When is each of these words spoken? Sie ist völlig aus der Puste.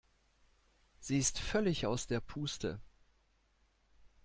Sie 0.99 1.19
ist 1.19 1.37
völlig 1.37 1.85
aus 1.85 2.07
der 2.07 2.21
Puste. 2.21 2.81